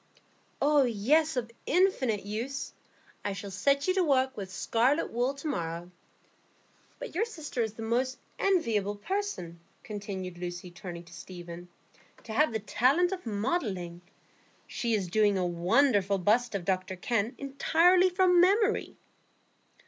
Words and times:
"Oh 0.59 0.81
yes, 0.81 1.37
of 1.37 1.51
infinite 1.67 2.25
use. 2.25 2.73
I 3.23 3.33
shall 3.33 3.51
set 3.51 3.87
you 3.87 3.93
to 3.93 4.03
work 4.03 4.35
with 4.35 4.51
scarlet 4.51 5.11
wool 5.13 5.35
to 5.35 5.47
morrow. 5.47 5.91
But 6.97 7.13
your 7.13 7.23
sister 7.25 7.61
is 7.61 7.75
the 7.75 7.83
most 7.83 8.17
enviable 8.39 8.95
person," 8.95 9.59
continued 9.83 10.39
Lucy, 10.39 10.71
turning 10.71 11.03
to 11.03 11.13
Stephen, 11.13 11.69
"to 12.23 12.33
have 12.33 12.51
the 12.51 12.59
talent 12.59 13.11
of 13.11 13.27
modelling. 13.27 14.01
She 14.65 14.95
is 14.95 15.05
doing 15.07 15.37
a 15.37 15.45
wonderful 15.45 16.17
bust 16.17 16.55
of 16.55 16.65
Dr 16.65 16.95
Kenn 16.95 17.35
entirely 17.37 18.09
from 18.09 18.41
memory." 18.41 18.95